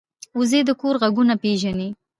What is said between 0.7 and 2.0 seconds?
کور غږونه پېژني